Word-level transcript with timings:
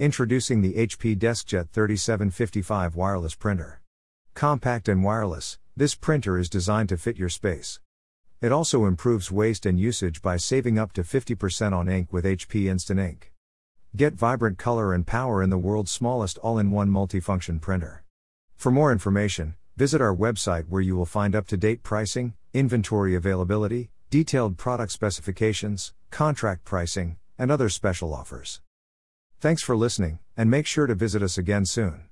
Introducing 0.00 0.62
the 0.62 0.72
HP 0.86 1.14
DeskJet 1.14 1.68
3755 1.74 2.96
wireless 2.96 3.34
printer. 3.34 3.82
Compact 4.32 4.88
and 4.88 5.04
wireless, 5.04 5.58
this 5.76 5.94
printer 5.94 6.38
is 6.38 6.48
designed 6.48 6.88
to 6.88 6.96
fit 6.96 7.18
your 7.18 7.28
space. 7.28 7.80
It 8.40 8.50
also 8.50 8.86
improves 8.86 9.30
waste 9.30 9.66
and 9.66 9.78
usage 9.78 10.22
by 10.22 10.38
saving 10.38 10.78
up 10.78 10.94
to 10.94 11.02
50% 11.02 11.74
on 11.74 11.86
ink 11.90 12.14
with 12.14 12.24
HP 12.24 12.64
Instant 12.64 12.98
Ink. 12.98 13.30
Get 13.94 14.14
vibrant 14.14 14.56
color 14.56 14.94
and 14.94 15.06
power 15.06 15.42
in 15.42 15.50
the 15.50 15.58
world's 15.58 15.90
smallest 15.90 16.38
all 16.38 16.58
in 16.58 16.70
one 16.70 16.88
multifunction 16.88 17.60
printer. 17.60 18.02
For 18.56 18.72
more 18.72 18.92
information, 18.92 19.54
visit 19.76 20.00
our 20.00 20.16
website 20.16 20.64
where 20.70 20.80
you 20.80 20.96
will 20.96 21.04
find 21.04 21.36
up 21.36 21.46
to 21.48 21.58
date 21.58 21.82
pricing, 21.82 22.32
inventory 22.54 23.14
availability, 23.14 23.90
detailed 24.08 24.56
product 24.56 24.92
specifications, 24.92 25.92
contract 26.10 26.64
pricing, 26.64 27.18
and 27.36 27.50
other 27.50 27.68
special 27.68 28.14
offers. 28.14 28.62
Thanks 29.40 29.62
for 29.62 29.74
listening, 29.74 30.18
and 30.36 30.50
make 30.50 30.66
sure 30.66 30.86
to 30.86 30.94
visit 30.94 31.22
us 31.22 31.38
again 31.38 31.64
soon. 31.64 32.02